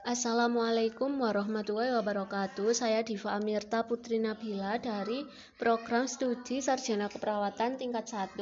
Assalamualaikum 0.00 1.20
warahmatullahi 1.20 1.92
wabarakatuh. 1.92 2.72
Saya 2.72 3.04
Diva 3.04 3.36
Amirta 3.36 3.84
Putri 3.84 4.16
Nabila 4.16 4.80
dari 4.80 5.28
program 5.60 6.08
studi 6.08 6.64
Sarjana 6.64 7.12
Keperawatan 7.12 7.76
tingkat 7.76 8.08
1. 8.08 8.32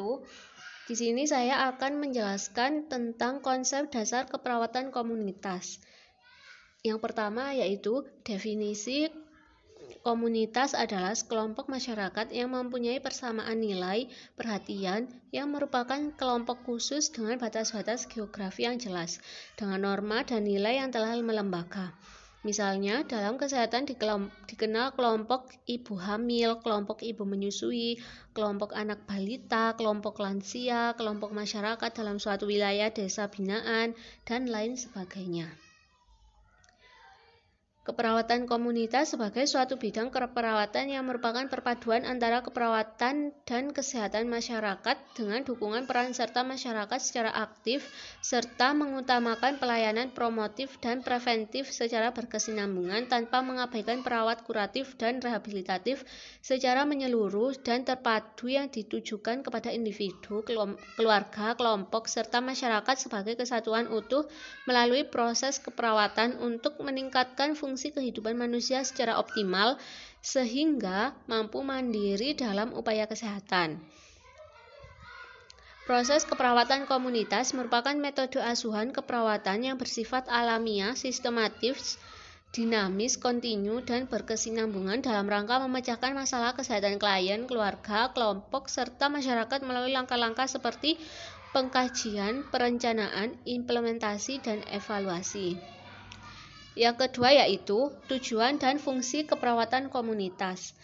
Di 0.87 0.95
sini 0.95 1.27
saya 1.27 1.67
akan 1.75 1.99
menjelaskan 1.99 2.87
tentang 2.87 3.43
konsep 3.43 3.91
dasar 3.91 4.31
keperawatan 4.31 4.95
komunitas. 4.95 5.83
Yang 6.87 7.03
pertama 7.03 7.51
yaitu 7.51 8.07
definisi 8.23 9.11
Komunitas 10.05 10.77
adalah 10.77 11.17
sekelompok 11.17 11.69
masyarakat 11.73 12.33
yang 12.33 12.53
mempunyai 12.53 13.01
persamaan 13.01 13.61
nilai, 13.61 14.09
perhatian, 14.37 15.09
yang 15.33 15.53
merupakan 15.53 16.13
kelompok 16.17 16.65
khusus 16.65 17.09
dengan 17.13 17.41
batas-batas 17.41 18.09
geografi 18.09 18.65
yang 18.69 18.77
jelas, 18.77 19.21
dengan 19.57 19.85
norma 19.85 20.25
dan 20.25 20.45
nilai 20.45 20.81
yang 20.81 20.93
telah 20.93 21.17
melembaga. 21.21 21.97
Misalnya, 22.47 23.03
dalam 23.03 23.35
kesehatan 23.35 23.85
dikenal 24.47 24.95
kelompok 24.95 25.51
ibu 25.67 25.99
hamil, 25.99 26.63
kelompok 26.63 27.03
ibu 27.03 27.27
menyusui, 27.27 27.99
kelompok 28.31 28.79
anak 28.79 29.03
balita, 29.11 29.75
kelompok 29.75 30.23
lansia, 30.23 30.95
kelompok 30.95 31.35
masyarakat 31.35 31.91
dalam 31.91 32.23
suatu 32.23 32.47
wilayah 32.47 32.95
desa 32.95 33.27
binaan, 33.27 33.99
dan 34.23 34.47
lain 34.47 34.79
sebagainya. 34.79 35.68
Keperawatan 37.89 38.45
komunitas 38.45 39.17
sebagai 39.17 39.49
suatu 39.49 39.81
bidang 39.81 40.13
keperawatan 40.13 40.93
yang 40.93 41.09
merupakan 41.09 41.49
perpaduan 41.49 42.05
antara 42.05 42.45
keperawatan 42.45 43.33
dan 43.49 43.65
kesehatan 43.73 44.29
masyarakat 44.29 44.93
dengan 45.17 45.41
dukungan 45.41 45.89
peran 45.89 46.13
serta 46.13 46.45
masyarakat 46.45 47.01
secara 47.01 47.33
aktif 47.33 47.89
serta 48.21 48.77
mengutamakan 48.77 49.57
pelayanan 49.57 50.13
promotif 50.13 50.77
dan 50.85 51.01
preventif 51.01 51.73
secara 51.73 52.13
berkesinambungan 52.13 53.09
tanpa 53.09 53.41
mengabaikan 53.41 54.05
perawat 54.05 54.45
kuratif 54.45 54.93
dan 55.01 55.25
rehabilitatif 55.25 56.05
secara 56.45 56.85
menyeluruh 56.85 57.57
dan 57.65 57.89
terpadu 57.89 58.53
yang 58.53 58.69
ditujukan 58.69 59.41
kepada 59.41 59.73
individu, 59.73 60.45
keluarga, 60.93 61.57
kelompok 61.57 62.05
serta 62.05 62.45
masyarakat 62.45 62.97
sebagai 63.01 63.41
kesatuan 63.41 63.89
utuh 63.89 64.29
melalui 64.69 65.09
proses 65.09 65.57
keperawatan 65.57 66.37
untuk 66.45 66.77
meningkatkan 66.85 67.57
fungsi 67.57 67.78
fungsi 67.79 67.95
kehidupan 67.95 68.35
manusia 68.35 68.83
secara 68.83 69.23
optimal 69.23 69.79
sehingga 70.19 71.15
mampu 71.31 71.63
mandiri 71.63 72.35
dalam 72.35 72.75
upaya 72.75 73.07
kesehatan. 73.07 73.79
Proses 75.87 76.27
keperawatan 76.27 76.91
komunitas 76.91 77.55
merupakan 77.55 77.95
metode 77.95 78.43
asuhan 78.43 78.91
keperawatan 78.91 79.63
yang 79.63 79.79
bersifat 79.79 80.27
alamiah, 80.27 80.99
sistematis, 80.99 82.03
dinamis, 82.51 83.15
kontinu, 83.15 83.79
dan 83.87 84.11
berkesinambungan 84.11 84.99
dalam 84.99 85.31
rangka 85.31 85.63
memecahkan 85.63 86.19
masalah 86.19 86.59
kesehatan 86.59 86.99
klien, 86.99 87.47
keluarga, 87.47 88.11
kelompok, 88.11 88.67
serta 88.67 89.07
masyarakat 89.07 89.63
melalui 89.63 89.95
langkah-langkah 89.95 90.51
seperti 90.51 90.99
pengkajian, 91.55 92.43
perencanaan, 92.51 93.39
implementasi, 93.47 94.43
dan 94.43 94.67
evaluasi. 94.67 95.78
Yang 96.79 97.11
kedua 97.11 97.35
yaitu 97.35 97.91
tujuan 98.07 98.63
dan 98.63 98.79
fungsi 98.79 99.27
keperawatan 99.27 99.91
komunitas. 99.91 100.79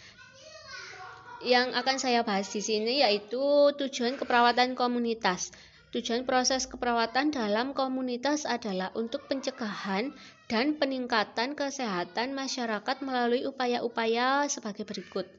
Yang 1.39 1.79
akan 1.79 1.97
saya 2.03 2.27
bahas 2.27 2.51
di 2.51 2.59
sini 2.59 3.07
yaitu 3.07 3.71
tujuan 3.79 4.19
keperawatan 4.19 4.75
komunitas. 4.75 5.55
Tujuan 5.95 6.27
proses 6.27 6.67
keperawatan 6.67 7.31
dalam 7.31 7.71
komunitas 7.71 8.43
adalah 8.43 8.91
untuk 8.99 9.31
pencegahan 9.31 10.11
dan 10.51 10.75
peningkatan 10.75 11.55
kesehatan 11.55 12.35
masyarakat 12.35 12.97
melalui 13.07 13.47
upaya-upaya 13.47 14.51
sebagai 14.51 14.83
berikut. 14.83 15.31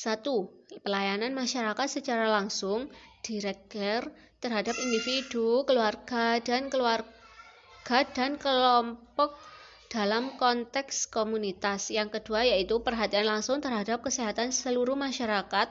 1. 0.00 0.24
Pelayanan 0.80 1.36
masyarakat 1.36 1.86
secara 1.92 2.32
langsung, 2.32 2.88
direct 3.20 3.68
care, 3.68 4.08
terhadap 4.40 4.72
individu, 4.80 5.68
keluarga, 5.68 6.40
dan 6.40 6.72
keluarga 6.72 7.13
dan 7.86 8.40
kelompok 8.40 9.36
dalam 9.92 10.34
konteks 10.40 11.06
komunitas. 11.06 11.92
Yang 11.92 12.18
kedua 12.20 12.42
yaitu 12.42 12.82
perhatian 12.82 13.28
langsung 13.28 13.62
terhadap 13.62 14.02
kesehatan 14.02 14.50
seluruh 14.50 14.98
masyarakat, 14.98 15.68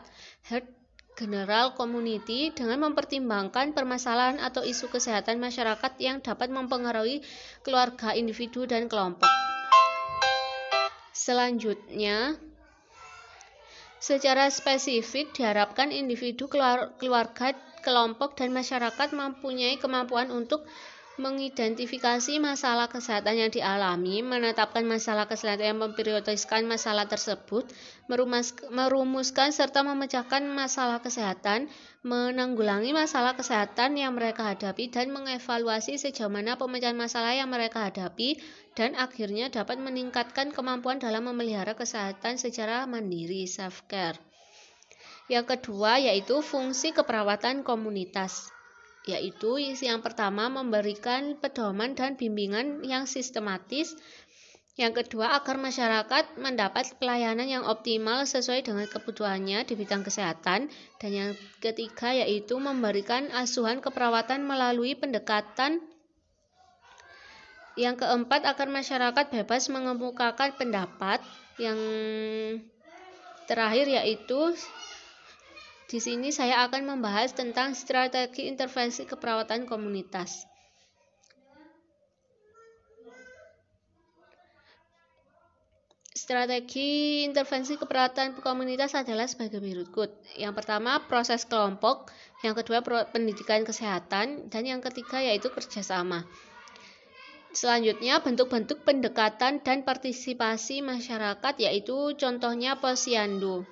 health 0.47 0.69
general 1.13 1.78
community 1.78 2.50
dengan 2.50 2.90
mempertimbangkan 2.90 3.75
permasalahan 3.78 4.41
atau 4.41 4.66
isu 4.66 4.90
kesehatan 4.90 5.38
masyarakat 5.38 5.94
yang 6.01 6.24
dapat 6.24 6.50
mempengaruhi 6.50 7.22
keluarga, 7.62 8.18
individu, 8.18 8.66
dan 8.66 8.90
kelompok. 8.90 9.30
Selanjutnya, 11.13 12.34
secara 14.01 14.50
spesifik 14.50 15.38
diharapkan 15.38 15.94
individu, 15.94 16.50
keluarga, 16.50 17.53
kelompok, 17.85 18.34
dan 18.34 18.50
masyarakat 18.50 19.13
mempunyai 19.13 19.78
kemampuan 19.78 20.34
untuk 20.34 20.66
mengidentifikasi 21.13 22.41
masalah 22.41 22.90
kesehatan 22.90 23.38
yang 23.38 23.51
dialami, 23.53 24.25
menetapkan 24.25 24.81
masalah 24.81 25.29
kesehatan 25.29 25.78
yang 25.78 25.79
memprioritaskan 25.85 26.66
masalah 26.66 27.06
tersebut, 27.06 27.69
merumus, 28.09 28.57
merumuskan 28.74 29.53
serta 29.53 29.85
memecahkan 29.85 30.41
masalah 30.50 31.06
kesehatan, 31.06 31.69
menanggulangi 32.01 32.97
masalah 32.97 33.38
kesehatan 33.38 33.94
yang 33.94 34.18
mereka 34.18 34.57
hadapi 34.57 34.90
dan 34.90 35.13
mengevaluasi 35.13 36.01
sejauh 36.01 36.34
mana 36.34 36.57
pemecahan 36.57 36.97
masalah 36.97 37.38
yang 37.38 37.53
mereka 37.53 37.85
hadapi 37.94 38.41
dan 38.74 38.97
akhirnya 38.97 39.53
dapat 39.53 39.78
meningkatkan 39.78 40.50
kemampuan 40.50 40.97
dalam 40.97 41.30
memelihara 41.30 41.78
kesehatan 41.78 42.41
secara 42.41 42.90
mandiri 42.90 43.45
self-care. 43.45 44.18
Yang 45.30 45.56
kedua 45.56 46.01
yaitu 46.01 46.41
fungsi 46.41 46.90
keperawatan 46.90 47.62
komunitas 47.62 48.50
yaitu 49.03 49.59
yang 49.84 50.00
pertama 50.00 50.47
memberikan 50.47 51.36
pedoman 51.36 51.91
dan 51.91 52.16
bimbingan 52.16 52.88
yang 52.88 53.03
sistematis 53.03 54.00
yang 54.74 54.90
kedua, 54.90 55.38
agar 55.38 55.62
masyarakat 55.62 56.34
mendapat 56.41 56.97
pelayanan 56.97 57.46
yang 57.46 57.62
optimal 57.62 58.25
sesuai 58.25 58.66
dengan 58.66 58.90
kebutuhannya 58.90 59.69
di 59.69 59.78
bidang 59.78 60.02
kesehatan. 60.02 60.66
Dan 60.97 61.12
yang 61.13 61.31
ketiga, 61.62 62.09
yaitu 62.09 62.58
memberikan 62.58 63.30
asuhan 63.38 63.86
keperawatan 63.86 64.42
melalui 64.42 64.97
pendekatan. 64.97 65.78
Yang 67.78 68.02
keempat, 68.02 68.50
agar 68.50 68.66
masyarakat 68.74 69.25
bebas 69.30 69.69
mengemukakan 69.69 70.58
pendapat. 70.58 71.22
Yang 71.62 71.80
terakhir, 73.46 73.86
yaitu 73.94 74.58
di 75.94 76.02
sini 76.02 76.34
saya 76.34 76.66
akan 76.66 76.98
membahas 76.98 77.38
tentang 77.38 77.78
strategi 77.78 78.50
intervensi 78.50 79.06
keperawatan 79.06 79.70
komunitas. 79.70 80.50
Strategi 86.18 87.22
intervensi 87.30 87.78
keperawatan 87.78 88.42
komunitas 88.42 88.98
adalah 88.98 89.30
sebagai 89.30 89.62
berikut. 89.62 90.09
Yang 90.34 90.54
pertama, 90.58 90.98
proses 91.06 91.46
kelompok. 91.46 92.10
Yang 92.42 92.66
kedua, 92.66 92.81
pendidikan 93.14 93.62
kesehatan. 93.62 94.50
Dan 94.50 94.64
yang 94.66 94.81
ketiga, 94.81 95.22
yaitu 95.22 95.54
kerjasama. 95.54 96.25
Selanjutnya, 97.54 98.18
bentuk-bentuk 98.18 98.81
pendekatan 98.81 99.62
dan 99.62 99.86
partisipasi 99.86 100.81
masyarakat, 100.81 101.54
yaitu 101.62 102.18
contohnya 102.18 102.81
posyandu. 102.81 103.68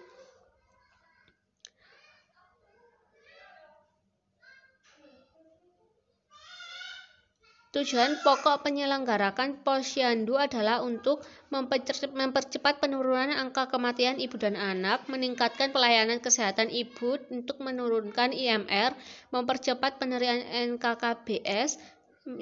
Tujuan 7.71 8.19
pokok 8.19 8.67
penyelenggarakan 8.67 9.63
posyandu 9.63 10.35
adalah 10.35 10.83
untuk 10.83 11.23
mempercepat 11.55 12.83
penurunan 12.83 13.31
angka 13.31 13.71
kematian 13.71 14.19
ibu 14.19 14.35
dan 14.35 14.59
anak, 14.59 15.07
meningkatkan 15.07 15.71
pelayanan 15.71 16.19
kesehatan 16.19 16.67
ibu 16.67 17.15
untuk 17.31 17.63
menurunkan 17.63 18.35
IMR, 18.35 18.91
mempercepat 19.31 20.03
penerian 20.03 20.43
NKKBS, 20.75 21.79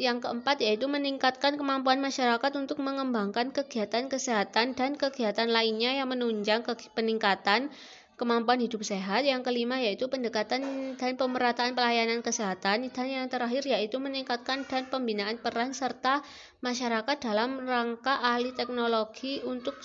yang 0.02 0.20
keempat 0.20 0.60
yaitu 0.60 0.92
meningkatkan 0.92 1.56
kemampuan 1.56 2.04
masyarakat 2.04 2.52
untuk 2.60 2.84
mengembangkan 2.84 3.56
kegiatan 3.56 4.12
kesehatan 4.12 4.76
dan 4.76 5.00
kegiatan 5.00 5.48
lainnya 5.48 5.96
yang 5.96 6.12
menunjang 6.12 6.68
peningkatan 6.92 7.72
kemampuan 8.20 8.60
hidup 8.60 8.84
sehat, 8.84 9.24
yang 9.24 9.40
kelima 9.40 9.80
yaitu 9.80 10.12
pendekatan 10.12 10.94
dan 11.00 11.12
pemerataan 11.16 11.72
pelayanan 11.72 12.20
kesehatan, 12.20 12.92
dan 12.92 13.08
yang 13.08 13.32
terakhir 13.32 13.64
yaitu 13.64 13.96
meningkatkan 14.04 14.68
dan 14.68 14.92
pembinaan 14.92 15.40
peran 15.40 15.72
serta 15.72 16.20
masyarakat 16.60 17.16
dalam 17.24 17.64
rangka 17.64 18.20
ahli 18.20 18.52
teknologi 18.52 19.40
untuk 19.48 19.80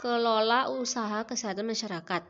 kelola 0.00 0.72
usaha 0.72 1.28
kesehatan 1.28 1.68
masyarakat. 1.68 2.24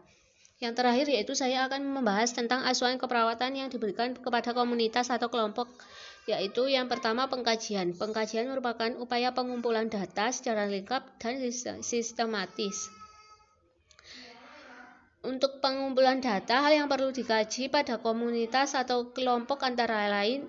Yang 0.59 0.75
terakhir 0.75 1.07
yaitu 1.11 1.35
saya 1.39 1.67
akan 1.71 1.87
membahas 1.95 2.35
tentang 2.35 2.63
asuhan 2.67 2.99
keperawatan 2.99 3.55
yang 3.55 3.69
diberikan 3.71 4.15
kepada 4.15 4.55
komunitas 4.55 5.11
atau 5.11 5.31
kelompok 5.31 5.71
yaitu 6.25 6.71
yang 6.73 6.89
pertama 6.89 7.29
pengkajian. 7.29 7.93
Pengkajian 7.95 8.49
merupakan 8.49 8.91
upaya 8.97 9.37
pengumpulan 9.37 9.93
data 9.93 10.33
secara 10.33 10.65
lengkap 10.65 11.21
dan 11.21 11.37
sistematis. 11.85 13.04
Untuk 15.25 15.65
pengumpulan 15.65 16.21
data, 16.21 16.61
hal 16.61 16.85
yang 16.85 16.89
perlu 16.93 17.09
dikaji 17.09 17.73
pada 17.73 17.97
komunitas 17.97 18.77
atau 18.77 19.09
kelompok 19.17 19.65
antara 19.65 20.05
lain 20.13 20.45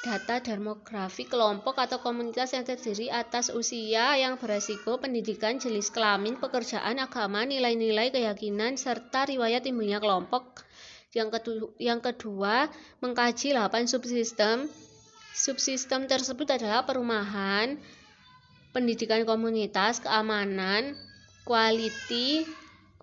data 0.00 0.40
demografi 0.40 1.28
kelompok 1.28 1.76
atau 1.76 2.00
komunitas 2.00 2.56
yang 2.56 2.64
terdiri 2.64 3.12
atas 3.12 3.52
usia 3.52 4.16
yang 4.16 4.40
beresiko, 4.40 4.96
pendidikan, 4.96 5.60
jenis 5.60 5.92
kelamin, 5.92 6.40
pekerjaan, 6.40 6.96
agama, 6.96 7.44
nilai-nilai, 7.44 8.08
keyakinan, 8.08 8.80
serta 8.80 9.28
riwayat 9.28 9.60
timbulnya 9.60 10.00
kelompok. 10.00 10.64
Yang 11.12 11.42
kedua, 11.42 11.68
yang 11.76 12.00
kedua 12.00 12.70
mengkaji 13.04 13.52
8 13.52 13.90
subsistem. 13.90 14.70
Subsistem 15.36 16.08
tersebut 16.08 16.48
adalah 16.48 16.86
perumahan, 16.88 17.76
pendidikan 18.72 19.26
komunitas, 19.28 20.00
keamanan, 20.00 20.96
quality, 21.44 22.46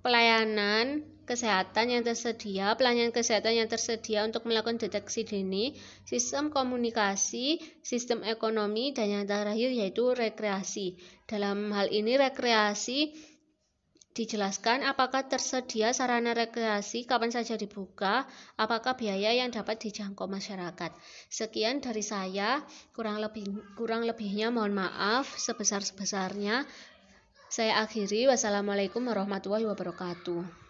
pelayanan, 0.08 1.04
kesehatan 1.28 1.92
yang 1.92 2.08
tersedia, 2.08 2.80
pelayanan 2.80 3.12
kesehatan 3.12 3.60
yang 3.60 3.68
tersedia 3.68 4.24
untuk 4.24 4.48
melakukan 4.48 4.80
deteksi 4.80 5.28
dini, 5.28 5.76
sistem 6.08 6.48
komunikasi, 6.48 7.60
sistem 7.84 8.24
ekonomi, 8.24 8.96
dan 8.96 9.12
yang 9.12 9.24
terakhir 9.28 9.68
yaitu 9.76 10.16
rekreasi. 10.16 10.96
Dalam 11.28 11.76
hal 11.76 11.92
ini 11.92 12.16
rekreasi 12.16 13.12
dijelaskan 14.16 14.82
apakah 14.88 15.28
tersedia 15.28 15.92
sarana 15.92 16.32
rekreasi, 16.32 17.04
kapan 17.04 17.30
saja 17.30 17.54
dibuka, 17.54 18.24
apakah 18.58 18.96
biaya 18.96 19.36
yang 19.36 19.52
dapat 19.52 19.78
dijangkau 19.78 20.26
masyarakat. 20.26 20.90
Sekian 21.30 21.84
dari 21.84 22.02
saya, 22.02 22.64
kurang 22.96 23.20
lebih 23.20 23.76
kurang 23.76 24.08
lebihnya 24.08 24.50
mohon 24.50 24.74
maaf 24.74 25.36
sebesar-sebesarnya. 25.38 26.66
Saya 27.48 27.80
akhiri, 27.80 28.28
wassalamualaikum 28.28 29.08
warahmatullahi 29.08 29.64
wabarakatuh. 29.72 30.67